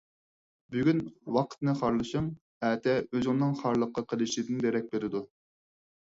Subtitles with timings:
[0.75, 1.01] بۈگۈن
[1.33, 2.29] ۋاقىتنى خارلىشىڭ
[2.69, 5.23] ئەتە ئۆزۈڭنىڭ خارلىققا قېلىشىدىن دېرەك بېرىدۇ.